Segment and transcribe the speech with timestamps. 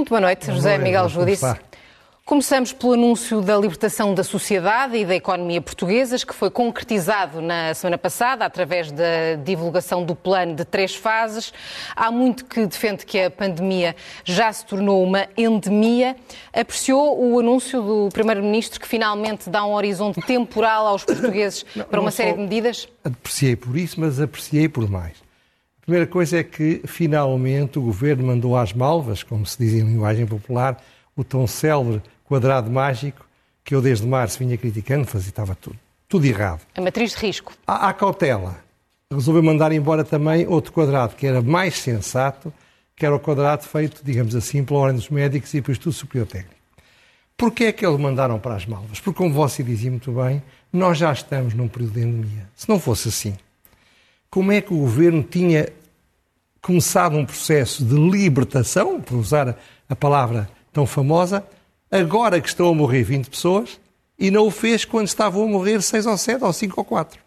[0.00, 1.44] Muito boa noite, José Miguel Judice.
[2.24, 7.74] Começamos pelo anúncio da libertação da sociedade e da economia portuguesas, que foi concretizado na
[7.74, 11.52] semana passada através da divulgação do plano de três fases.
[11.94, 13.94] Há muito que defende que a pandemia
[14.24, 16.16] já se tornou uma endemia.
[16.50, 22.00] Apreciou o anúncio do Primeiro-Ministro que finalmente dá um horizonte temporal aos portugueses não, para
[22.00, 22.88] uma série de medidas?
[23.04, 25.29] Apreciei por isso, mas apreciei por mais.
[25.82, 29.84] A primeira coisa é que finalmente o Governo mandou às malvas, como se diz em
[29.84, 30.80] linguagem popular,
[31.16, 33.26] o tão célebre quadrado mágico
[33.64, 35.76] que eu desde março vinha criticando, fazia, estava tudo,
[36.08, 36.60] tudo errado.
[36.76, 37.52] A matriz de risco.
[37.66, 38.58] À, cautela.
[39.12, 42.52] Resolveu mandar embora também outro quadrado que era mais sensato,
[42.94, 46.26] que era o quadrado feito, digamos assim, pela Ordem dos Médicos e pelo Estudo Superior
[46.26, 46.60] Técnico.
[47.36, 49.00] Porquê é que eles mandaram para as malvas?
[49.00, 52.48] Porque, como você dizia muito bem, nós já estamos num período de endemia.
[52.54, 53.34] Se não fosse assim,
[54.30, 55.68] como é que o governo tinha
[56.62, 61.44] começado um processo de libertação, por usar a palavra tão famosa,
[61.90, 63.80] agora que estão a morrer 20 pessoas
[64.18, 67.18] e não o fez quando estavam a morrer 6 ou 7 ou 5 ou 4.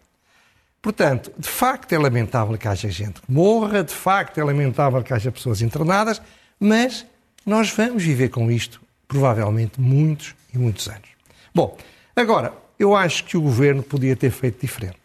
[0.80, 5.12] Portanto, de facto é lamentável que haja gente que morra, de facto é lamentável que
[5.12, 6.22] haja pessoas internadas,
[6.60, 7.04] mas
[7.44, 11.08] nós vamos viver com isto provavelmente muitos e muitos anos.
[11.54, 11.76] Bom,
[12.14, 15.03] agora, eu acho que o governo podia ter feito diferente.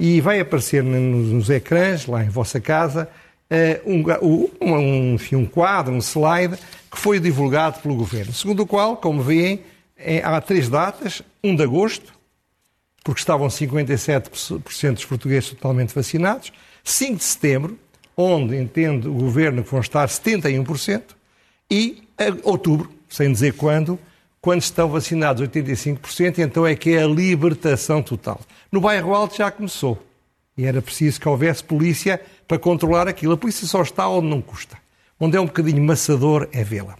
[0.00, 3.06] E vai aparecer nos, nos ecrãs, lá em vossa casa,
[3.50, 4.02] eh, um,
[4.58, 6.56] um, enfim, um quadro, um slide,
[6.90, 9.60] que foi divulgado pelo Governo, segundo o qual, como veem,
[9.98, 12.14] é, há três datas, 1 de agosto,
[13.04, 16.50] porque estavam 57% dos portugueses totalmente vacinados,
[16.82, 17.78] 5 de setembro,
[18.16, 21.02] onde entende o Governo que vão estar 71%,
[21.70, 23.98] e eh, outubro, sem dizer quando,
[24.40, 28.40] quando estão vacinados 85%, então é que é a libertação total.
[28.72, 30.02] No bairro Alto já começou.
[30.56, 33.32] E era preciso que houvesse polícia para controlar aquilo.
[33.32, 34.76] A polícia só está onde não custa.
[35.18, 36.96] Onde é um bocadinho maçador é vê-la.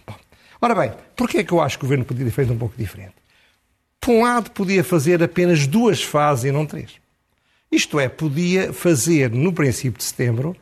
[0.61, 2.75] Ora bem, porquê é que eu acho que o governo podia ter feito um pouco
[2.77, 3.15] diferente?
[3.99, 6.93] Por um lado, podia fazer apenas duas fases e não três.
[7.71, 10.55] Isto é, podia fazer no princípio de setembro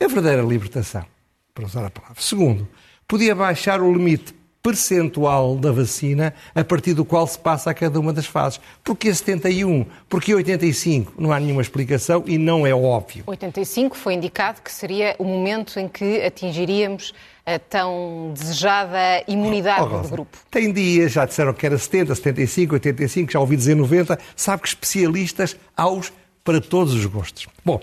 [0.00, 1.04] a verdadeira libertação,
[1.52, 2.20] para usar a palavra.
[2.20, 2.68] Segundo,
[3.08, 4.32] podia baixar o limite
[4.66, 8.60] percentual da vacina a partir do qual se passa a cada uma das fases.
[8.82, 9.86] Porquê 71?
[10.08, 11.14] Porquê 85?
[11.16, 13.22] Não há nenhuma explicação e não é óbvio.
[13.28, 17.14] 85 foi indicado que seria o momento em que atingiríamos
[17.46, 20.36] a tão desejada imunidade oh, do grupo.
[20.50, 24.18] Tem dias, já disseram que era 70, 75, 85, já ouvi dizer 90.
[24.34, 26.12] Sabe que especialistas aos
[26.42, 27.46] para todos os gostos.
[27.64, 27.80] Bom,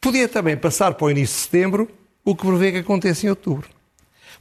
[0.00, 1.90] podia também passar para o início de setembro
[2.24, 3.68] o que prevê que aconteça em outubro.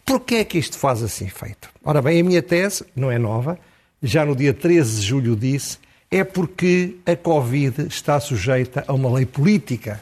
[0.06, 1.70] Porquê é que isto faz assim feito?
[1.84, 3.58] Ora bem, a minha tese não é nova,
[4.02, 5.78] já no dia 13 de julho disse,
[6.10, 10.02] é porque a Covid está sujeita a uma lei política.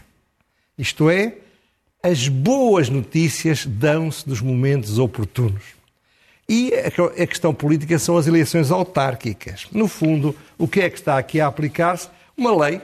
[0.78, 1.36] Isto é,
[2.02, 5.64] as boas notícias dão-se dos momentos oportunos.
[6.48, 9.68] E a questão política são as eleições autárquicas.
[9.72, 12.10] No fundo, o que é que está aqui a aplicar-se?
[12.36, 12.82] Uma lei,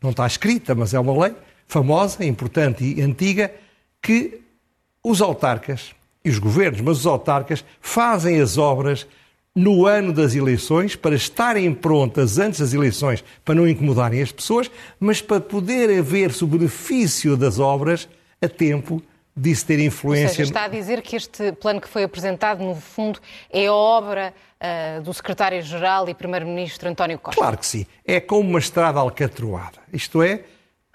[0.00, 1.34] não está escrita, mas é uma lei
[1.66, 3.52] famosa, importante e antiga,
[4.00, 4.40] que
[5.04, 5.94] os autarcas
[6.26, 9.06] e os governos, mas os autarcas fazem as obras
[9.54, 14.70] no ano das eleições, para estarem prontas antes das eleições, para não incomodarem as pessoas,
[15.00, 18.06] mas para poder haver-se o benefício das obras
[18.42, 19.00] a tempo
[19.34, 20.28] disso ter influência.
[20.28, 23.20] Ou seja, está a dizer que este plano que foi apresentado, no fundo,
[23.50, 27.40] é obra uh, do secretário-geral e primeiro-ministro António Costa?
[27.40, 27.86] Claro que sim.
[28.04, 29.78] É como uma estrada alcatroada.
[29.92, 30.40] Isto é,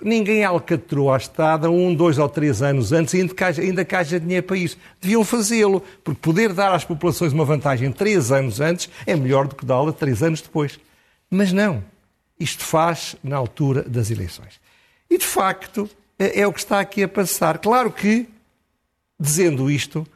[0.03, 3.95] Ninguém alcatrou a estrada um, dois ou três anos antes, ainda que haja, ainda que
[3.95, 4.77] haja dinheiro para isso.
[4.99, 9.55] Deviam fazê-lo, porque poder dar às populações uma vantagem três anos antes é melhor do
[9.55, 10.79] que dá-la três anos depois.
[11.29, 11.83] Mas não.
[12.39, 14.59] Isto faz na altura das eleições.
[15.09, 17.59] E, de facto, é, é o que está aqui a passar.
[17.59, 18.27] Claro que,
[19.19, 20.07] dizendo isto,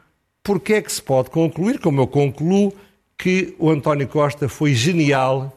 [0.42, 2.72] porque é que se pode concluir, como eu concluo,
[3.18, 5.56] que o António Costa foi genial,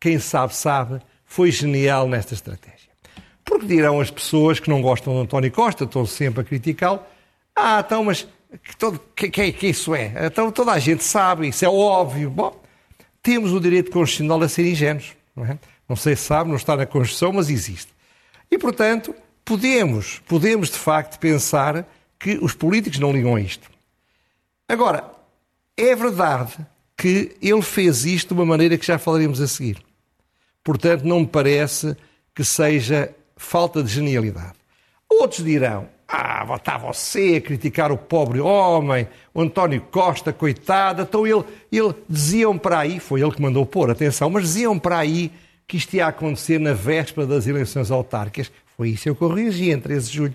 [0.00, 2.73] quem sabe, sabe, foi genial nesta estratégia.
[3.54, 6.98] Porque dirão as pessoas que não gostam de António Costa, estão sempre a criticá-lo,
[7.54, 8.26] ah, então, mas
[8.64, 10.12] que, todo, que, que, que, isso é?
[10.26, 12.30] Então toda a gente sabe, isso é óbvio.
[12.30, 12.60] Bom,
[13.22, 15.12] temos o direito constitucional a ser ingênuos.
[15.36, 15.56] Não, é?
[15.88, 17.94] não sei se sabe, não está na Constituição, mas existe.
[18.50, 19.14] E, portanto,
[19.44, 21.86] podemos, podemos de facto pensar
[22.18, 23.70] que os políticos não ligam a isto.
[24.68, 25.12] Agora,
[25.76, 26.56] é verdade
[26.96, 29.78] que ele fez isto de uma maneira que já falaremos a seguir.
[30.64, 31.96] Portanto, não me parece
[32.34, 34.54] que seja falta de genialidade.
[35.08, 41.02] Outros dirão: Ah, está você a criticar o pobre homem, o António Costa, coitado.
[41.02, 44.98] Então ele, ele diziam para aí, foi ele que mandou pôr, atenção, mas diziam para
[44.98, 45.30] aí
[45.66, 48.50] que isto ia acontecer na véspera das eleições autárquicas.
[48.76, 50.34] Foi isso que eu corrigi em 13 de julho.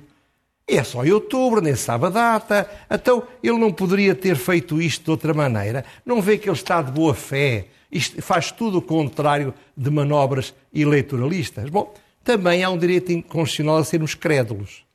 [0.67, 2.69] É só em outubro, nem sabe a data.
[2.89, 5.83] Então, ele não poderia ter feito isto de outra maneira.
[6.05, 7.65] Não vê que ele está de boa fé.
[7.91, 11.69] Isto faz tudo o contrário de manobras eleitoralistas.
[11.71, 11.91] Bom,
[12.29, 14.85] também há um direito inconstitucional a sermos crédulos.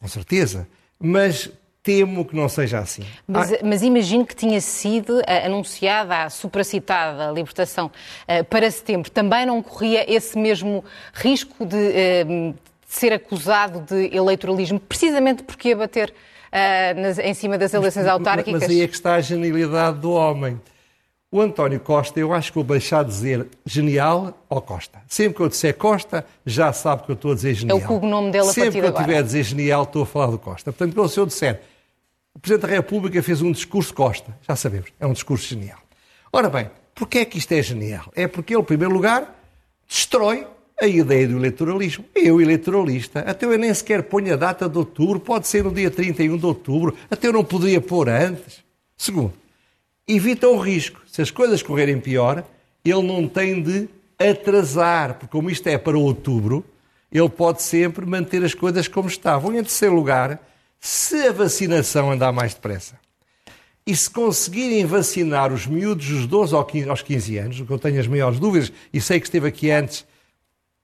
[0.00, 0.66] Com certeza.
[0.98, 1.48] Mas
[1.80, 3.04] temo que não seja assim.
[3.24, 9.08] Mas, ah, mas imagino que tinha sido uh, anunciada a supracitada libertação uh, para setembro.
[9.12, 10.84] Também não corria esse mesmo
[11.14, 12.54] risco de, uh,
[12.88, 16.12] ser acusado de eleitoralismo, precisamente porque ia bater
[16.96, 18.52] nas, em cima das eleições autárquicas?
[18.52, 20.58] Mas, mas aí é que está a genialidade do homem.
[21.36, 25.02] O António Costa, eu acho que vou deixar de dizer genial ou Costa.
[25.06, 27.78] Sempre que eu disser Costa, já sabe que eu estou a dizer genial.
[27.78, 29.04] É o cognome dele a Sempre que eu agora.
[29.04, 30.72] tiver a dizer genial, estou a falar do Costa.
[30.72, 31.60] Portanto, se eu disser
[32.34, 35.76] o Presidente da República fez um discurso Costa, já sabemos, é um discurso genial.
[36.32, 38.10] Ora bem, porquê é que isto é genial?
[38.14, 39.38] É porque ele, em primeiro lugar,
[39.86, 40.46] destrói
[40.80, 42.06] a ideia do eleitoralismo.
[42.14, 45.90] Eu, eleitoralista, até eu nem sequer ponho a data de outubro, pode ser no dia
[45.90, 48.64] 31 de outubro, até eu não poderia pôr antes.
[48.96, 49.34] Segundo,
[50.06, 51.00] evita o risco.
[51.06, 52.44] Se as coisas correrem pior,
[52.84, 53.88] ele não tem de
[54.18, 56.64] atrasar, porque como isto é para outubro,
[57.10, 59.52] ele pode sempre manter as coisas como estavam.
[59.52, 60.40] Em terceiro lugar,
[60.80, 62.98] se a vacinação andar mais depressa
[63.86, 68.00] e se conseguirem vacinar os miúdos dos 12 aos 15 anos, o que eu tenho
[68.00, 70.04] as maiores dúvidas, e sei que esteve aqui antes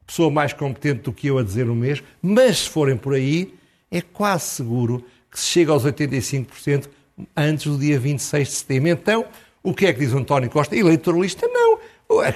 [0.06, 3.54] pessoa mais competente do que eu a dizer o mesmo, mas se forem por aí,
[3.90, 6.88] é quase seguro que se chega aos 85%
[7.36, 8.88] antes do dia 26 de setembro.
[8.90, 9.24] Então,
[9.62, 10.76] o que é que diz António Costa?
[10.76, 11.78] Eleitoralista, não.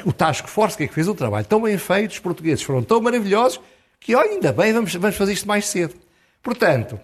[0.04, 2.82] O Task Force, que é que fez o trabalho tão bem feito, os portugueses foram
[2.82, 3.60] tão maravilhosos,
[4.00, 5.94] que, olha, ainda bem, vamos, vamos fazer isto mais cedo.
[6.42, 6.98] Portanto,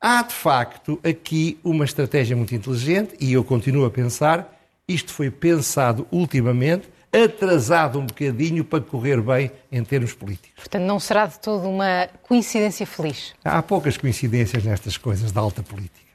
[0.00, 4.56] há de facto aqui uma estratégia muito inteligente e eu continuo a pensar,
[4.86, 10.52] isto foi pensado ultimamente, atrasado um bocadinho para correr bem em termos políticos.
[10.56, 13.34] Portanto, não será de todo uma coincidência feliz.
[13.44, 16.11] Há poucas coincidências nestas coisas da alta política.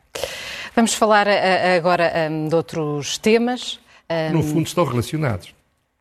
[0.78, 3.80] Vamos falar eh, agora um, de outros temas.
[4.08, 5.52] Um, no fundo, estão relacionados.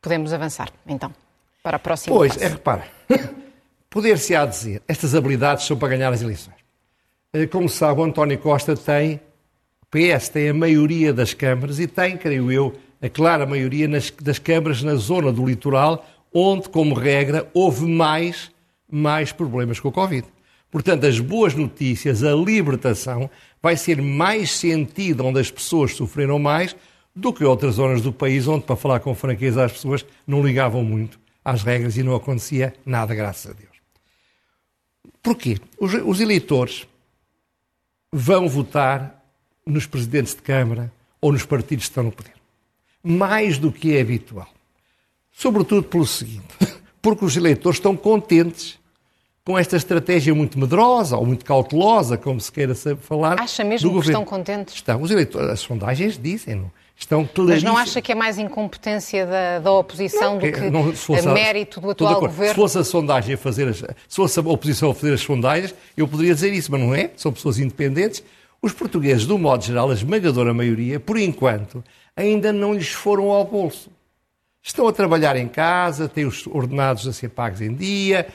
[0.02, 1.14] Podemos avançar, então,
[1.62, 2.14] para a próxima.
[2.14, 2.84] Pois, é, repara,
[3.88, 6.58] poder-se-á dizer, estas habilidades são para ganhar as eleições.
[7.32, 9.19] Eh, como sabe, o António Costa tem,
[9.81, 14.11] o PS tem a maioria das câmaras e tem, creio eu, a clara maioria nas,
[14.11, 18.50] das câmaras na zona do litoral, onde, como regra, houve mais,
[18.93, 20.26] mais problemas com o Covid.
[20.70, 23.31] Portanto, as boas notícias, a libertação,
[23.66, 26.76] vai ser mais sentida onde as pessoas sofreram mais
[27.12, 30.84] do que outras zonas do país onde, para falar com franqueza, as pessoas não ligavam
[30.84, 33.72] muito às regras e não acontecia nada, graças a Deus.
[35.20, 35.58] Porquê?
[35.80, 36.86] Os, os eleitores
[38.12, 39.20] vão votar
[39.66, 42.36] nos presidentes de Câmara ou nos partidos que estão no poder
[43.02, 44.48] mais do que é habitual.
[45.32, 46.54] Sobretudo pelo seguinte,
[47.02, 48.78] porque os eleitores estão contentes
[49.46, 53.40] com esta estratégia muito medrosa ou muito cautelosa, como se queira falar.
[53.40, 54.75] Acha mesmo que estão contentes?
[54.75, 55.00] Estão.
[55.00, 57.62] Os eleitores, as sondagens dizem, estão claríssimos.
[57.62, 61.28] Mas não acha que é mais incompetência da, da oposição não, do que não, fosse,
[61.28, 62.48] mérito do atual governo?
[62.48, 65.72] Se fosse a sondagem a fazer as, se fosse a oposição a fazer as sondagens,
[65.96, 67.12] eu poderia dizer isso, mas não é.
[67.16, 68.25] São pessoas independentes.
[68.60, 71.84] Os portugueses, do modo geral, a esmagadora maioria, por enquanto,
[72.16, 73.92] ainda não lhes foram ao bolso.
[74.60, 78.26] Estão a trabalhar em casa, têm os ordenados a ser pagos em dia,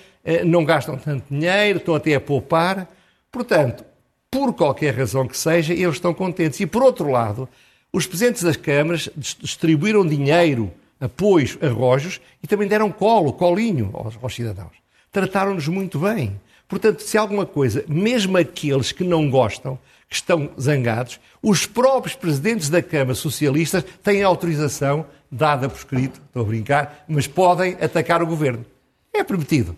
[0.45, 2.87] não gastam tanto dinheiro, estão até a poupar.
[3.31, 3.83] Portanto,
[4.29, 6.59] por qualquer razão que seja, eles estão contentes.
[6.59, 7.49] E, por outro lado,
[7.91, 14.33] os presidentes das câmaras distribuíram dinheiro, apoios, arrojos e também deram colo, colinho aos, aos
[14.33, 14.71] cidadãos.
[15.11, 16.39] Trataram-nos muito bem.
[16.67, 22.69] Portanto, se alguma coisa, mesmo aqueles que não gostam, que estão zangados, os próprios presidentes
[22.69, 28.27] da Câmara Socialistas têm autorização dada por escrito, estou a brincar, mas podem atacar o
[28.27, 28.65] governo.
[29.13, 29.75] É permitido,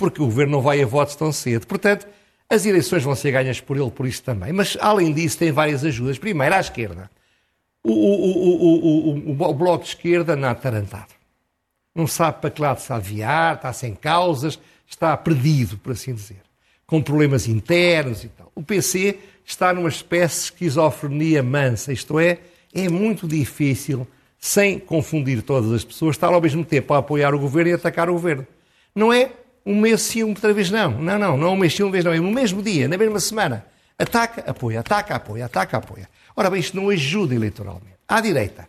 [0.00, 1.66] porque o governo não vai a votos tão cedo.
[1.66, 2.08] Portanto,
[2.48, 4.50] as eleições vão ser ganhas por ele por isso também.
[4.50, 6.18] Mas, além disso, tem várias ajudas.
[6.18, 7.10] Primeiro, à esquerda.
[7.84, 11.12] O, o, o, o Bloco de Esquerda anda atarantado.
[11.94, 16.40] Não sabe para que lado se aviar, está sem causas, está perdido, por assim dizer.
[16.86, 18.50] Com problemas internos e tal.
[18.54, 22.38] O PC está numa espécie de esquizofrenia mansa, isto é,
[22.72, 27.38] é muito difícil, sem confundir todas as pessoas, estar ao mesmo tempo a apoiar o
[27.38, 28.46] governo e atacar o governo.
[28.94, 29.30] Não é
[29.64, 30.90] um mês sim, outra vez não.
[30.90, 32.12] Não, não, não é um mês sim, uma vez não.
[32.12, 33.64] É no mesmo dia, na mesma semana.
[33.98, 36.08] Ataca, apoia, ataca, apoia, ataca, apoia.
[36.34, 37.96] Ora bem, isto não ajuda eleitoralmente.
[38.08, 38.68] À direita,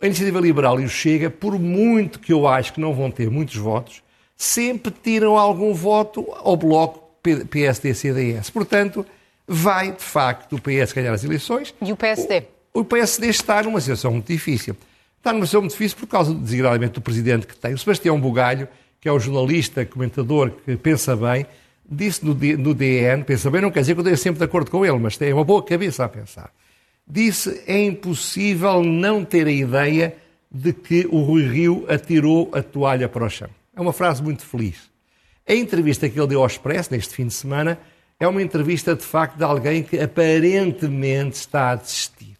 [0.00, 3.30] a Iniciativa Liberal e o Chega, por muito que eu acho que não vão ter
[3.30, 4.02] muitos votos,
[4.36, 8.50] sempre tiram algum voto ao Bloco PSD-CDS.
[8.50, 9.04] Portanto,
[9.46, 11.74] vai, de facto, o PS ganhar as eleições.
[11.82, 12.44] E o PSD?
[12.72, 14.74] O, o PSD está numa situação muito difícil.
[15.18, 17.74] Está numa situação muito difícil por causa, desigualdamente, do presidente que tem.
[17.74, 18.66] O Sebastião Bugalho,
[19.00, 21.46] que é um jornalista, comentador, que pensa bem,
[21.90, 24.70] disse no, no DN, pensa bem, não quer dizer que eu esteja sempre de acordo
[24.70, 26.52] com ele, mas tem uma boa cabeça a pensar.
[27.06, 30.16] Disse, é impossível não ter a ideia
[30.50, 33.48] de que o Rui Rio atirou a toalha para o chão.
[33.74, 34.90] É uma frase muito feliz.
[35.48, 37.78] A entrevista que ele deu ao Expresso neste fim de semana
[38.18, 42.36] é uma entrevista de facto de alguém que aparentemente está a desistir.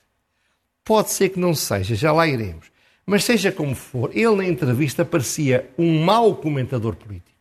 [0.85, 2.70] Pode ser que não seja, já lá iremos.
[3.11, 7.37] Mas seja como for, ele na entrevista parecia um mau comentador político.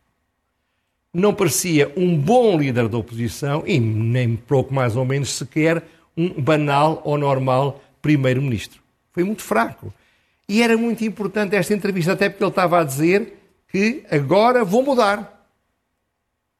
[1.14, 5.80] Não parecia um bom líder da oposição e nem pouco mais ou menos sequer
[6.16, 8.82] um banal ou normal primeiro-ministro.
[9.12, 9.94] Foi muito fraco.
[10.48, 14.82] E era muito importante esta entrevista, até porque ele estava a dizer que agora vou
[14.82, 15.46] mudar.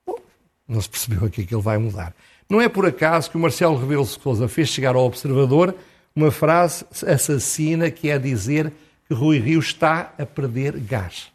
[0.07, 0.21] Bom,
[0.69, 2.15] não se percebeu aqui que ele vai mudar.
[2.49, 5.75] Não é por acaso que o Marcelo Rebelo Sousa fez chegar ao observador
[6.15, 8.73] uma frase assassina que é dizer
[9.11, 11.33] que Rui Rio está a perder gás.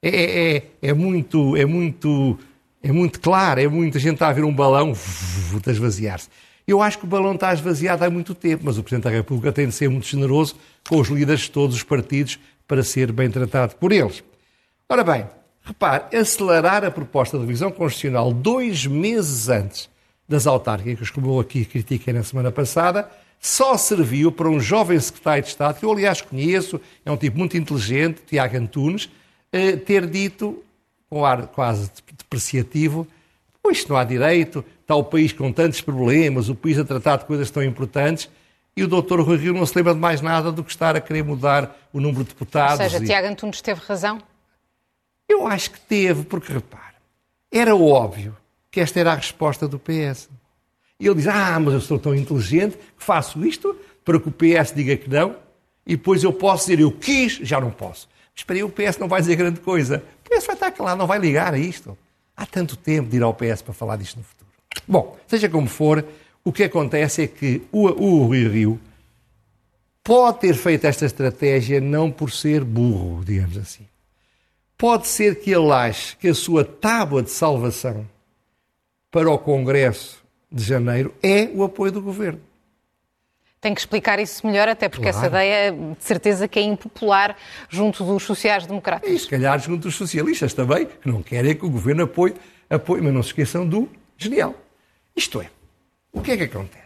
[0.00, 2.38] É, é, é, é muito, é muito,
[2.80, 6.28] é muito claro, é muita gente está a ver um balão a esvaziar-se.
[6.64, 9.50] Eu acho que o balão está esvaziado há muito tempo, mas o Presidente da República
[9.50, 10.54] tem de ser muito generoso
[10.88, 14.22] com os líderes de todos os partidos para ser bem tratado por eles.
[14.88, 15.26] Ora bem,
[15.64, 19.90] repare, acelerar a proposta de revisão constitucional dois meses antes
[20.28, 23.10] das autárquicas, como eu aqui critiquei na semana passada,
[23.44, 27.36] só serviu para um jovem secretário de Estado, que eu aliás conheço, é um tipo
[27.36, 29.10] muito inteligente, Tiago Antunes,
[29.50, 30.62] eh, ter dito,
[31.10, 33.04] com ar quase depreciativo,
[33.60, 37.24] pois não há direito, está o país com tantos problemas, o país a tratar de
[37.24, 38.30] coisas tão importantes,
[38.76, 41.00] e o doutor Rui Rio não se lembra de mais nada do que estar a
[41.00, 42.78] querer mudar o número de deputados.
[42.78, 43.06] Ou seja, e...
[43.06, 44.22] Tiago Antunes teve razão?
[45.28, 46.94] Eu acho que teve, porque repare,
[47.50, 48.36] era óbvio
[48.70, 50.30] que esta era a resposta do PS.
[51.02, 54.32] E ele diz: Ah, mas eu sou tão inteligente que faço isto para que o
[54.32, 55.34] PS diga que não,
[55.84, 58.08] e depois eu posso dizer eu quis, já não posso.
[58.32, 60.02] Espera aí, o PS não vai dizer grande coisa.
[60.24, 61.98] O PS vai estar calado, não vai ligar a isto.
[62.36, 64.48] Há tanto tempo de ir ao PS para falar disto no futuro.
[64.86, 66.04] Bom, seja como for,
[66.44, 68.80] o que acontece é que o, o Rui Rio
[70.04, 73.86] pode ter feito esta estratégia não por ser burro, digamos assim.
[74.78, 78.08] Pode ser que ele ache que a sua tábua de salvação
[79.10, 80.21] para o Congresso
[80.52, 82.40] de janeiro é o apoio do governo.
[83.60, 85.18] Tem que explicar isso melhor, até porque claro.
[85.18, 87.36] essa ideia de certeza que é impopular
[87.68, 89.08] junto dos sociais-democratas.
[89.08, 92.34] E se calhar junto dos socialistas também, que não querem que o governo apoie,
[92.68, 94.54] apoie mas não se esqueçam do genial.
[95.14, 95.48] Isto é,
[96.12, 96.82] o que é que acontece?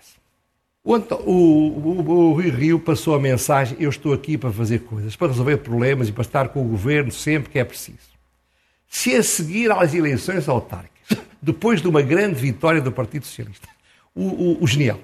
[0.84, 5.28] O, o, o, o Rio passou a mensagem: eu estou aqui para fazer coisas, para
[5.28, 8.16] resolver problemas e para estar com o governo sempre que é preciso.
[8.86, 10.95] Se a seguir às eleições autárquicas,
[11.40, 13.68] depois de uma grande vitória do Partido Socialista,
[14.14, 14.98] o, o genial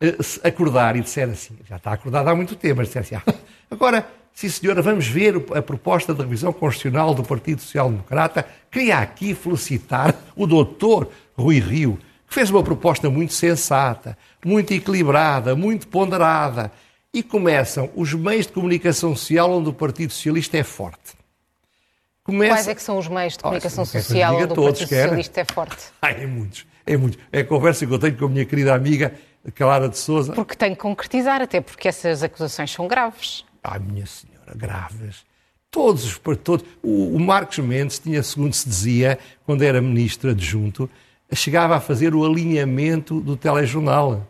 [0.00, 3.34] eh, acordar e disser assim, já está acordado há muito tempo, mas disser assim, ah,
[3.70, 8.98] agora, sim senhora, vamos ver a proposta de revisão constitucional do Partido Social Democrata, queria
[8.98, 15.88] aqui felicitar o doutor Rui Rio, que fez uma proposta muito sensata, muito equilibrada, muito
[15.88, 16.72] ponderada.
[17.12, 21.19] E começam os meios de comunicação social onde o Partido Socialista é forte.
[22.30, 22.54] Começa...
[22.54, 25.44] Quais é que são os meios de comunicação oh, social onde o Partido Socialista é
[25.44, 25.84] forte?
[26.00, 27.18] Ah, é muitos, é muitos.
[27.32, 29.12] É a conversa que eu tenho com a minha querida amiga
[29.54, 30.32] Clara de Souza.
[30.32, 33.44] Porque tem que concretizar, até porque essas acusações são graves.
[33.62, 35.24] Ah, minha senhora, graves.
[35.70, 36.64] Todos os todos.
[36.82, 40.90] O, o Marcos Mendes tinha, segundo se dizia, quando era ministro adjunto,
[41.32, 44.26] chegava a fazer o alinhamento do telejornal.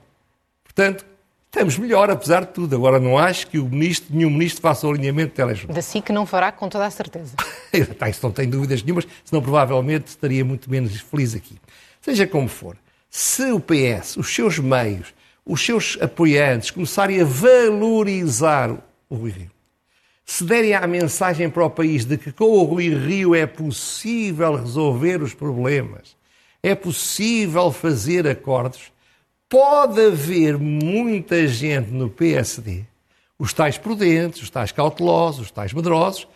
[0.62, 1.04] Portanto,
[1.50, 2.76] estamos melhor, apesar de tudo.
[2.76, 5.74] Agora, não acho que o ministro, nenhum ministro faça o alinhamento do telejornal.
[5.74, 7.34] Da SIC não fará, com toda a certeza.
[8.08, 11.56] isso não tem dúvidas nenhumas, senão provavelmente estaria muito menos feliz aqui.
[12.00, 12.76] Seja como for,
[13.10, 15.12] se o PS, os seus meios,
[15.44, 18.70] os seus apoiantes começarem a valorizar
[19.08, 19.50] o Rui Rio,
[20.24, 24.54] se derem a mensagem para o país de que com o Rui Rio é possível
[24.54, 26.16] resolver os problemas,
[26.62, 28.92] é possível fazer acordos,
[29.50, 32.84] pode haver muita gente no PSD,
[33.36, 36.28] os tais prudentes, os tais cautelosos, os tais medrosos,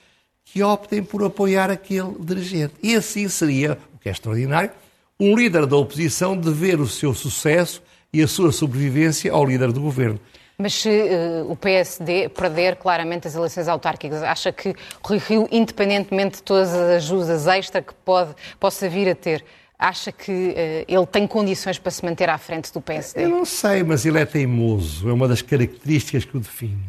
[0.45, 2.75] que optem por apoiar aquele dirigente.
[2.83, 4.73] E assim seria, o que é extraordinário,
[5.19, 7.81] um líder da oposição dever o seu sucesso
[8.13, 10.19] e a sua sobrevivência ao líder do governo.
[10.59, 16.37] Mas se uh, o PSD perder claramente as eleições autárquicas, acha que Rui Rio, independentemente
[16.37, 19.45] de todas as ajudas extra que pode, possa vir a ter,
[19.79, 23.25] acha que uh, ele tem condições para se manter à frente do PSD?
[23.25, 26.85] Eu não sei, mas ele é teimoso, é uma das características que o define.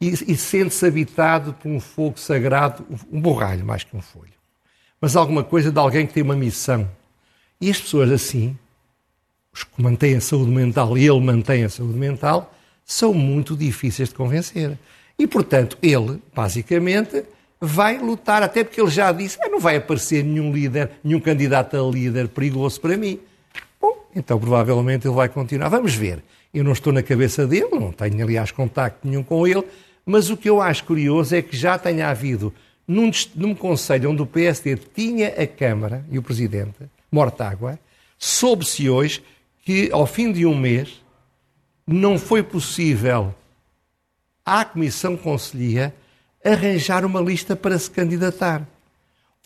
[0.00, 4.32] E, e sente-se habitado por um fogo sagrado, um borralho mais que um folho.
[5.00, 6.88] Mas alguma coisa de alguém que tem uma missão.
[7.60, 8.56] E as pessoas assim,
[9.52, 12.54] os que mantêm a saúde mental e ele mantém a saúde mental,
[12.84, 14.78] são muito difíceis de convencer.
[15.18, 17.24] E, portanto, ele, basicamente,
[17.60, 21.76] vai lutar, até porque ele já disse, ah, não vai aparecer nenhum líder, nenhum candidato
[21.76, 23.18] a líder perigoso para mim.
[23.80, 25.68] Bom, então provavelmente ele vai continuar.
[25.68, 26.22] Vamos ver.
[26.52, 29.62] Eu não estou na cabeça dele, não tenho, aliás, contacto nenhum com ele,
[30.06, 32.52] mas o que eu acho curioso é que já tenha havido,
[32.86, 37.78] num, num conselho onde o PSD tinha a Câmara e o Presidente, Mortágua,
[38.18, 39.22] soube-se hoje
[39.62, 41.02] que, ao fim de um mês,
[41.86, 43.34] não foi possível
[44.44, 45.94] à Comissão Conselhia
[46.44, 48.62] arranjar uma lista para se candidatar.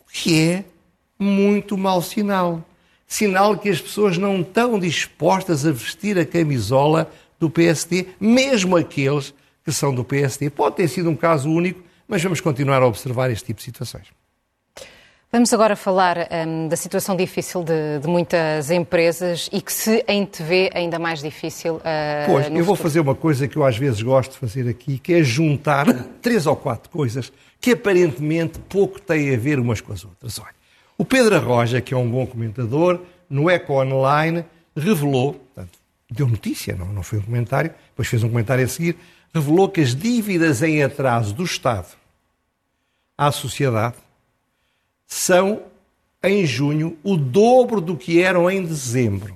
[0.01, 0.65] O que é
[1.17, 2.63] muito mau sinal.
[3.07, 9.33] Sinal que as pessoas não estão dispostas a vestir a camisola do PSD, mesmo aqueles
[9.63, 10.49] que são do PSD.
[10.49, 14.07] Pode ter sido um caso único, mas vamos continuar a observar este tipo de situações.
[15.33, 20.27] Vamos agora falar um, da situação difícil de, de, muitas empresas e que se em
[20.27, 21.77] TV ainda mais difícil.
[21.77, 21.81] Uh,
[22.27, 22.65] pois, eu futuro.
[22.65, 25.87] vou fazer uma coisa que eu às vezes gosto de fazer aqui, que é juntar
[26.21, 30.37] três ou quatro coisas que aparentemente pouco têm a ver umas com as outras.
[30.37, 30.53] Olha,
[30.99, 34.45] o Pedro Arroja, que é um bom comentador, no Eco Online,
[34.77, 35.79] revelou, portanto,
[36.11, 38.97] deu notícia, não, não foi um comentário, depois fez um comentário a seguir,
[39.33, 41.87] revelou que as dívidas em atraso do Estado
[43.17, 43.95] à sociedade
[45.07, 45.63] são,
[46.23, 49.35] em junho, o dobro do que eram em dezembro.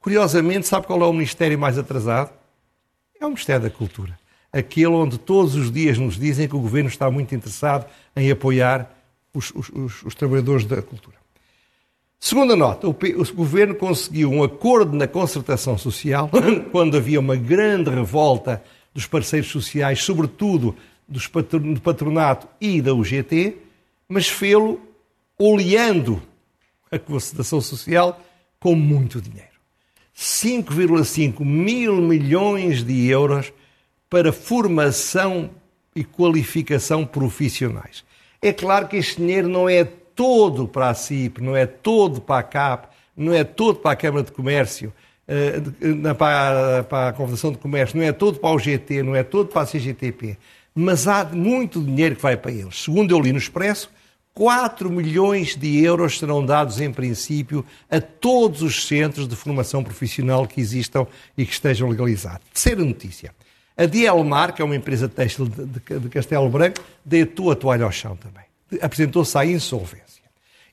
[0.00, 2.30] Curiosamente, sabe qual é o ministério mais atrasado?
[3.20, 4.18] É o Ministério da Cultura.
[4.52, 8.90] Aquele onde todos os dias nos dizem que o governo está muito interessado em apoiar
[9.32, 11.16] os, os, os, os trabalhadores da cultura.
[12.18, 16.30] Segunda nota, o, o, governo conseguiu um acordo na concertação social,
[16.70, 18.62] quando havia uma grande revolta
[18.94, 20.76] dos parceiros sociais, sobretudo
[21.08, 23.56] do patronato e da UGT,
[24.08, 24.80] mas fê-lo
[25.44, 26.22] oleando
[26.90, 28.20] a concertação social
[28.60, 29.50] com muito dinheiro.
[30.16, 33.52] 5,5 mil milhões de euros
[34.08, 35.50] para formação
[35.96, 38.04] e qualificação profissionais.
[38.40, 42.40] É claro que este dinheiro não é todo para a CIP, não é todo para
[42.40, 44.92] a CAP, não é todo para a Câmara de Comércio,
[45.26, 45.60] eh,
[46.16, 49.62] para a Confederação de Comércio, não é todo para o GT, não é todo para
[49.62, 50.36] a CGTP,
[50.74, 52.82] mas há muito dinheiro que vai para eles.
[52.82, 53.90] Segundo eu li no Expresso,
[54.34, 60.46] 4 milhões de euros serão dados, em princípio, a todos os centros de formação profissional
[60.46, 62.46] que existam e que estejam legalizados.
[62.52, 63.34] Terceira notícia.
[63.76, 68.16] A Dielmar, que é uma empresa têxtil de, Castelo Branco, deitou a toalha ao chão
[68.16, 68.44] também.
[68.80, 70.22] Apresentou-se à insolvência.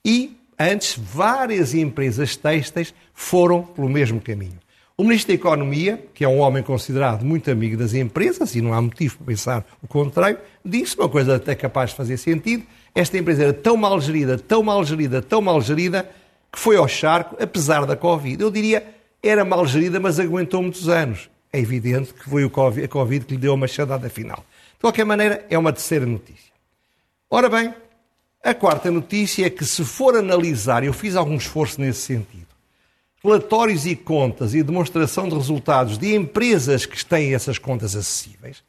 [0.03, 4.59] E, antes, várias empresas têxteis foram pelo mesmo caminho.
[4.97, 8.73] O Ministro da Economia, que é um homem considerado muito amigo das empresas, e não
[8.73, 12.63] há motivo para pensar o contrário, disse uma coisa até capaz de fazer sentido,
[12.99, 16.09] esta empresa era tão mal gerida, tão mal gerida, tão mal gerida,
[16.51, 18.43] que foi ao charco, apesar da Covid.
[18.43, 18.85] Eu diria,
[19.23, 21.29] era mal gerida, mas aguentou muitos anos.
[21.51, 24.43] É evidente que foi a Covid que lhe deu uma machadada final.
[24.73, 26.51] De qualquer maneira, é uma terceira notícia.
[27.29, 27.73] Ora bem,
[28.43, 32.47] a quarta notícia é que, se for analisar, eu fiz algum esforço nesse sentido,
[33.23, 38.61] relatórios e contas e demonstração de resultados de empresas que têm essas contas acessíveis,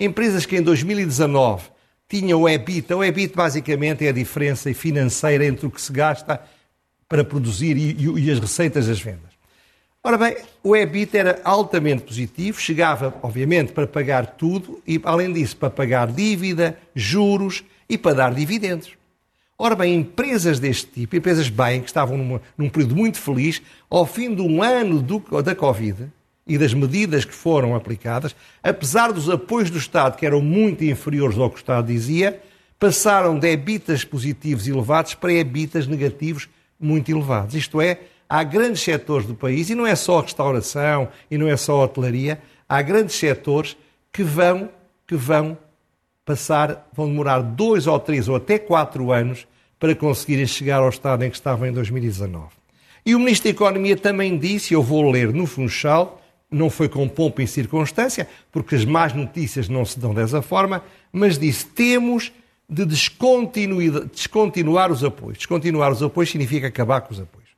[0.00, 1.75] empresas que em 2019
[2.08, 2.92] tinha o EBIT.
[2.94, 6.40] O EBIT basicamente é a diferença financeira entre o que se gasta
[7.08, 9.36] para produzir e, e, e as receitas das vendas.
[10.02, 15.56] Ora bem, o EBIT era altamente positivo, chegava, obviamente, para pagar tudo e, além disso,
[15.56, 18.92] para pagar dívida, juros e para dar dividendos.
[19.58, 24.06] Ora bem, empresas deste tipo, empresas bem, que estavam numa, num período muito feliz, ao
[24.06, 26.08] fim de um ano do, da Covid,
[26.46, 31.36] e das medidas que foram aplicadas, apesar dos apoios do Estado, que eram muito inferiores
[31.36, 32.40] ao que o Estado dizia,
[32.78, 37.54] passaram de EBITAs positivos elevados para EBITAs negativos muito elevados.
[37.54, 41.48] Isto é, há grandes setores do país, e não é só a restauração, e não
[41.48, 43.76] é só a hotelaria, há grandes setores
[44.12, 44.70] que vão,
[45.06, 45.58] que vão
[46.24, 49.46] passar, vão demorar dois ou três ou até quatro anos
[49.78, 52.46] para conseguirem chegar ao estado em que estavam em 2019.
[53.04, 57.08] E o Ministro da Economia também disse, eu vou ler no Funchal, não foi com
[57.08, 60.82] pompa e circunstância, porque as más notícias não se dão dessa forma,
[61.12, 62.32] mas disse: temos
[62.68, 65.38] de descontinuar os apoios.
[65.38, 67.48] Descontinuar os apoios significa acabar com os apoios.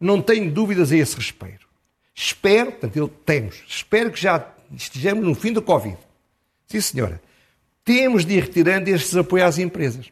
[0.00, 1.66] Não tenho dúvidas a esse respeito.
[2.14, 5.98] Espero, portanto, temos, espero que já estejamos no fim do Covid.
[6.66, 7.20] Sim, senhora.
[7.84, 10.10] Temos de ir retirando estes apoios às empresas.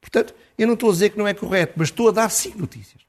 [0.00, 2.54] Portanto, eu não estou a dizer que não é correto, mas estou a dar sim
[2.56, 3.02] notícias.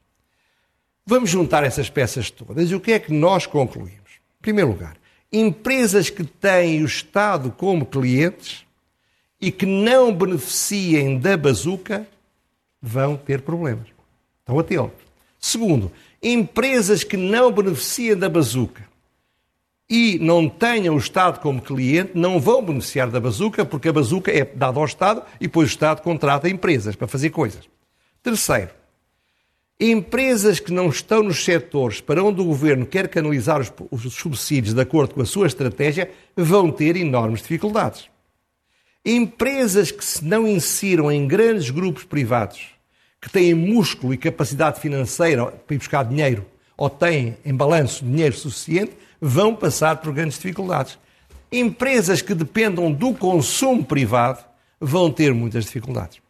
[1.06, 4.03] Vamos juntar essas peças todas e o que é que nós concluímos?
[4.44, 4.98] Primeiro lugar,
[5.32, 8.66] empresas que têm o Estado como clientes
[9.42, 12.06] e que não beneficiem da bazuca
[12.82, 13.88] vão ter problemas.
[14.42, 15.02] Estão atentos.
[15.40, 18.84] Segundo, empresas que não beneficiam da bazuca
[19.90, 24.30] e não tenham o Estado como cliente, não vão beneficiar da bazuca, porque a bazuca
[24.30, 27.64] é dada ao Estado e depois o Estado contrata empresas para fazer coisas.
[28.22, 28.72] Terceiro,
[29.80, 34.74] empresas que não estão nos setores para onde o governo quer canalizar os, os subsídios
[34.74, 38.10] de acordo com a sua estratégia vão ter enormes dificuldades.
[39.06, 42.68] Empresas que se não insiram em grandes grupos privados,
[43.20, 46.46] que têm músculo e capacidade financeira para ir buscar dinheiro,
[46.78, 50.98] ou têm em balanço dinheiro suficiente, vão passar por grandes dificuldades.
[51.52, 54.44] Empresas que dependam do consumo privado
[54.80, 56.22] vão ter muitas dificuldades.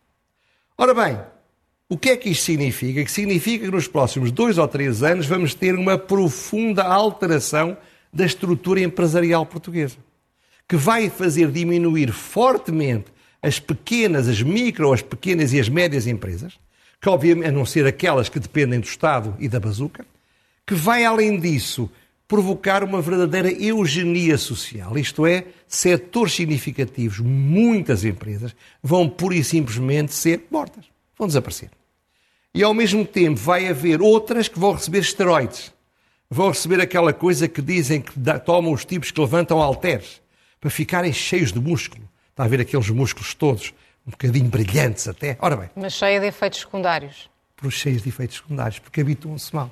[0.78, 1.20] Ora bem,
[1.94, 3.06] o que é que isto significa?
[3.06, 7.78] Que significa que nos próximos dois ou três anos vamos ter uma profunda alteração
[8.12, 9.98] da estrutura empresarial portuguesa,
[10.68, 13.06] que vai fazer diminuir fortemente
[13.44, 16.54] as pequenas, as micro, as pequenas e as médias empresas,
[17.00, 20.04] que obviamente a não ser aquelas que dependem do Estado e da bazuca,
[20.66, 21.88] que vai além disso
[22.28, 24.98] provocar uma verdadeira eugenia social.
[24.98, 31.70] Isto é, setores significativos, muitas empresas, vão pura e simplesmente ser mortas, vão desaparecer.
[32.56, 35.74] E ao mesmo tempo vai haver outras que vão receber esteroides,
[36.30, 38.14] vão receber aquela coisa que dizem que
[38.46, 40.22] tomam os tipos que levantam halteres,
[40.62, 42.08] para ficarem cheios de músculo.
[42.30, 43.74] Está a ver aqueles músculos todos,
[44.06, 45.36] um bocadinho brilhantes até.
[45.40, 45.70] Ora bem.
[45.76, 47.30] Mas cheia de efeitos secundários.
[47.56, 49.72] Por cheios de efeitos secundários, porque habituam-se mal.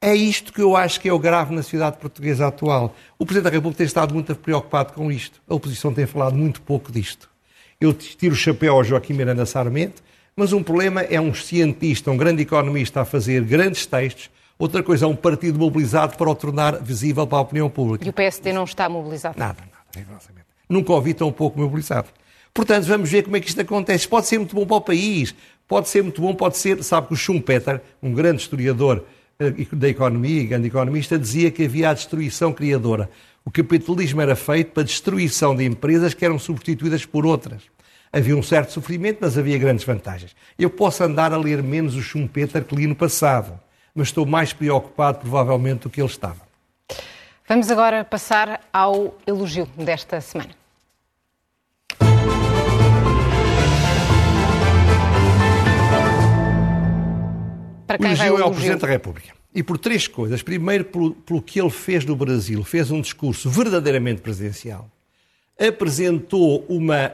[0.00, 2.94] É isto que eu acho que é o grave na sociedade portuguesa atual.
[3.18, 5.42] O Presidente da República tem estado muito preocupado com isto.
[5.48, 7.28] A oposição tem falado muito pouco disto.
[7.80, 10.00] Eu tiro o chapéu ao Joaquim Miranda Sarmento,
[10.38, 15.04] mas um problema é um cientista, um grande economista a fazer grandes textos, outra coisa
[15.04, 18.06] é um partido mobilizado para o tornar visível para a opinião pública.
[18.06, 19.36] E o PSD não está mobilizado?
[19.36, 19.58] Nada,
[19.96, 20.16] nada.
[20.68, 22.06] Nunca ouvi tão pouco mobilizado.
[22.54, 24.06] Portanto, vamos ver como é que isto acontece.
[24.06, 25.34] Pode ser muito bom para o país,
[25.66, 29.04] pode ser muito bom, pode ser, sabe que o Schumpeter, um grande historiador
[29.40, 33.10] eh, da economia, grande economista, dizia que havia a destruição criadora.
[33.44, 37.62] O capitalismo era feito para a destruição de empresas que eram substituídas por outras.
[38.12, 40.34] Havia um certo sofrimento, mas havia grandes vantagens.
[40.58, 43.60] Eu posso andar a ler menos o Schumpeter que li no passado,
[43.94, 46.48] mas estou mais preocupado, provavelmente, do que ele estava.
[47.46, 50.50] Vamos agora passar ao elogio desta semana.
[57.86, 59.34] Para quem o elogio é o Presidente da República.
[59.54, 60.42] E por três coisas.
[60.42, 62.62] Primeiro, pelo, pelo que ele fez no Brasil.
[62.62, 64.90] Fez um discurso verdadeiramente presidencial.
[65.58, 67.12] Apresentou uma,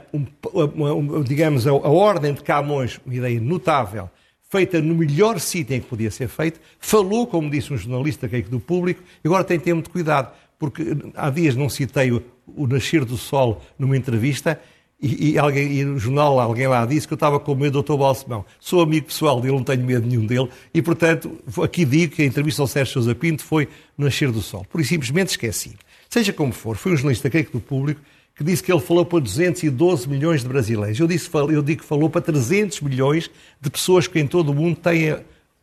[0.53, 4.11] uma, uma digamos, a, a Ordem de Camões, uma ideia notável,
[4.51, 6.61] feita no melhor sítio em que podia ser feito.
[6.79, 9.91] Falou, como disse um jornalista que é do público, e agora tem que ter muito
[9.91, 14.61] cuidado, porque há dias não citei o, o Nascer do Sol numa entrevista,
[15.01, 17.95] e, e, alguém, e no jornal alguém lá disse que eu estava com medo do
[17.95, 17.99] Dr.
[17.99, 18.45] Balsemão.
[18.61, 22.25] Sou amigo pessoal dele, não tenho medo nenhum dele, e portanto, aqui digo que a
[22.25, 24.65] entrevista ao Sérgio Sousa Pinto foi no Nascer do Sol.
[24.71, 25.75] Por isso simplesmente esqueci.
[26.09, 28.01] Seja como for, foi um jornalista creio do público
[28.35, 30.99] que disse que ele falou para 212 milhões de brasileiros.
[30.99, 34.55] Eu, disse, eu digo que falou para 300 milhões de pessoas que em todo o
[34.55, 35.17] mundo têm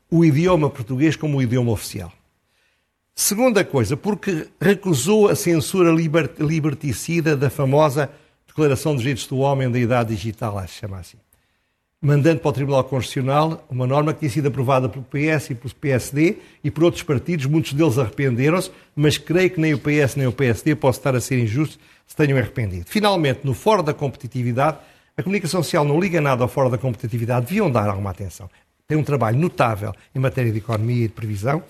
[0.09, 2.11] o idioma português como o idioma oficial.
[3.13, 5.91] Segunda coisa, porque recusou a censura
[6.39, 8.09] liberticida da famosa
[8.47, 11.17] Declaração dos Direitos do Homem da Idade Digital, acho que chama assim.
[12.03, 15.75] Mandando para o Tribunal Constitucional uma norma que tinha sido aprovada pelo PS e pelo
[15.75, 20.25] PSD e por outros partidos, muitos deles arrependeram-se, mas creio que nem o PS nem
[20.25, 22.85] o PSD posso estar a ser injusto se tenham arrependido.
[22.87, 24.79] Finalmente, no Fórum da Competitividade,
[25.15, 28.49] a comunicação social não liga nada ao Fórum da Competitividade, deviam dar alguma atenção.
[28.87, 31.63] Tem um trabalho notável em matéria de economia e de previsão.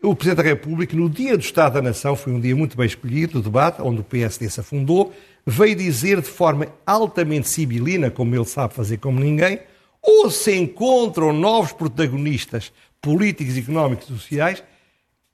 [0.00, 2.86] O Presidente da República, no dia do Estado da Nação, foi um dia muito bem
[2.86, 5.12] escolhido, o debate, onde o PSD se afundou,
[5.44, 9.58] veio dizer de forma altamente sibilina, como ele sabe fazer como ninguém,
[10.00, 14.62] ou se encontram novos protagonistas políticos, económicos e sociais,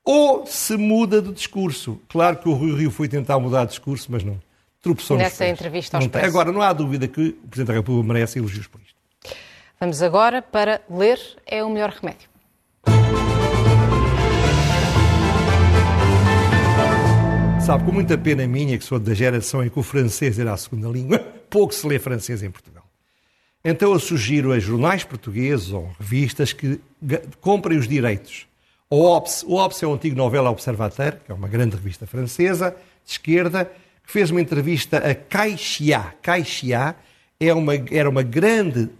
[0.03, 2.01] ou se muda de discurso.
[2.09, 4.41] Claro que o Rui Rio foi tentar mudar de discurso, mas não.
[4.81, 8.39] Tropeçou Nessa entrevista aos não Agora, não há dúvida que o Presidente da República merece
[8.39, 8.95] elogios por isto.
[9.79, 12.34] Vamos agora para ler é o melhor remédio.
[17.65, 20.57] Sabe, com muita pena minha, que sou da geração em que o francês era a
[20.57, 22.85] segunda língua, pouco se lê francês em Portugal.
[23.65, 26.79] Então eu sugiro a jornais portugueses ou revistas que
[27.41, 28.47] comprem os direitos.
[28.91, 32.77] O OPS, o OPS é o antigo Novela Observateur, que é uma grande revista francesa,
[33.03, 33.65] de esquerda,
[34.05, 36.15] que fez uma entrevista a Caixia.
[36.21, 36.95] Caixia
[37.41, 38.91] é uma, era uma grande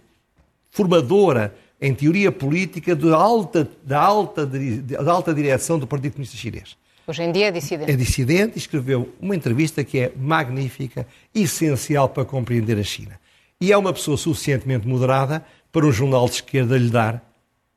[0.71, 6.75] formadora em teoria política da alta, da alta, da alta direção do Partido Comunista Chinês.
[7.07, 7.91] Hoje em dia é dissidente.
[7.91, 13.19] É dissidente e escreveu uma entrevista que é magnífica, essencial para compreender a China.
[13.61, 17.23] E é uma pessoa suficientemente moderada para um jornal de esquerda lhe dar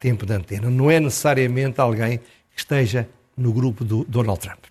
[0.00, 0.70] tempo de antena.
[0.70, 2.24] Não é necessariamente alguém que
[2.56, 4.64] esteja no grupo do Donald Trump.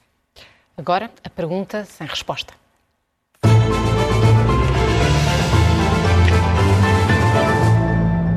[0.75, 2.53] Agora, a pergunta sem resposta.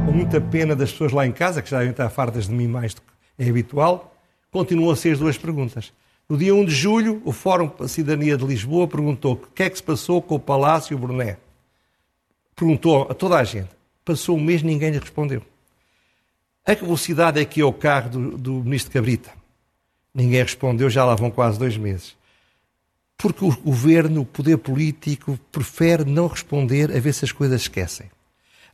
[0.04, 2.68] Com muita pena das pessoas lá em casa, que já devem estar fartas de mim
[2.68, 4.14] mais do que é habitual,
[4.50, 5.92] continuam a ser as duas perguntas.
[6.30, 9.64] No dia 1 de julho, o Fórum para a Cidadania de Lisboa perguntou o que
[9.64, 11.36] é que se passou com o Palácio Bruné.
[12.54, 13.70] Perguntou a toda a gente.
[14.04, 15.42] Passou um mês, ninguém lhe respondeu.
[16.64, 19.32] A que velocidade é que é o carro do, do Ministro Cabrita?
[20.14, 22.18] Ninguém respondeu, já lá vão quase dois meses
[23.20, 28.10] porque o governo, o poder político, prefere não responder a ver se as coisas esquecem.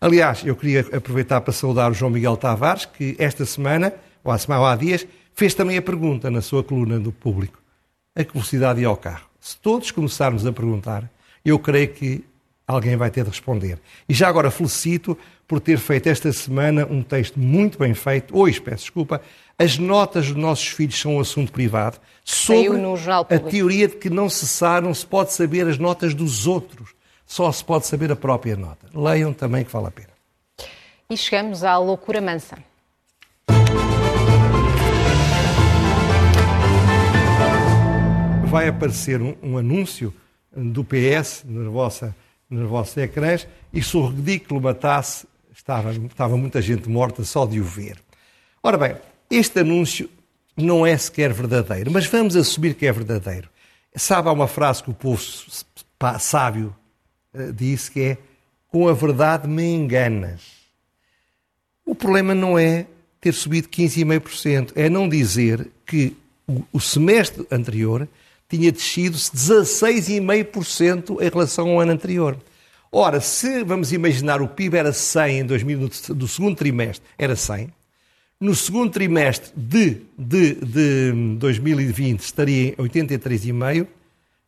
[0.00, 3.92] Aliás, eu queria aproveitar para saudar o João Miguel Tavares, que esta semana,
[4.22, 5.04] ou há, semana, ou há dias,
[5.36, 7.62] fez também a pergunta na sua coluna do público:
[8.14, 9.28] a que velocidade ia ao carro?
[9.38, 11.08] Se todos começarmos a perguntar,
[11.44, 12.24] eu creio que
[12.66, 13.78] alguém vai ter de responder.
[14.08, 18.60] E já agora felicito por ter feito esta semana um texto muito bem feito, hoje
[18.60, 19.22] peço desculpa,
[19.56, 22.80] as notas dos nossos filhos são um assunto privado, sobre
[23.30, 26.90] a teoria de que não se sabe, não se pode saber as notas dos outros,
[27.24, 28.88] só se pode saber a própria nota.
[28.92, 30.08] Leiam também que vale a pena.
[31.08, 32.58] E chegamos à loucura mansa.
[38.56, 40.14] Vai aparecer um, um anúncio
[40.50, 42.16] do PS na vossa,
[42.48, 47.60] nos vossos ecrãs e se o ridículo matasse, estava, estava muita gente morta só de
[47.60, 47.98] o ver.
[48.62, 48.96] Ora bem,
[49.30, 50.08] este anúncio
[50.56, 53.50] não é sequer verdadeiro, mas vamos assumir que é verdadeiro.
[53.94, 55.20] Sabe, há uma frase que o povo
[56.18, 56.74] sábio
[57.34, 58.18] eh, disse que é:
[58.68, 60.40] Com a verdade me enganas.
[61.84, 62.86] O problema não é
[63.20, 66.16] ter subido 15,5%, é não dizer que
[66.72, 68.08] o semestre anterior
[68.48, 72.36] tinha descido 16,5% em relação ao ano anterior.
[72.90, 77.72] Ora, se vamos imaginar o PIB era 100 em 2000, do segundo trimestre, era 100,
[78.38, 83.86] no segundo trimestre de, de, de 2020 estaria em 83,5,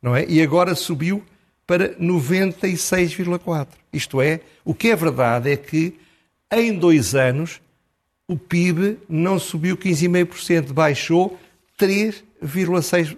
[0.02, 0.26] não é?
[0.28, 1.22] E agora subiu
[1.66, 3.68] para 96,4.
[3.92, 5.98] Isto é, o que é verdade é que
[6.52, 7.60] em dois anos
[8.26, 11.38] o PIB não subiu 15,5%, baixou
[11.80, 13.16] 3,6%.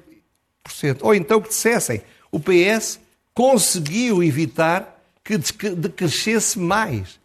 [1.02, 3.00] Ou então que dissessem, o PS
[3.34, 5.38] conseguiu evitar que
[5.74, 7.20] decrescesse mais.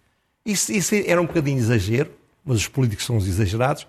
[0.46, 2.12] Isso, isso era um bocadinho exagero,
[2.44, 3.88] mas os políticos são os exagerados,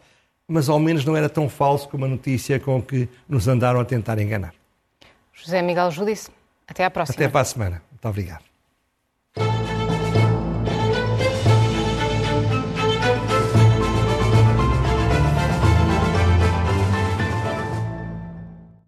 [0.48, 3.84] mas ao menos não era tão falso como a notícia com que nos andaram a
[3.84, 4.54] tentar enganar.
[5.34, 6.30] José Miguel Judice,
[6.66, 7.14] até à próxima.
[7.14, 7.82] Até para a semana.
[7.90, 8.45] Muito obrigado.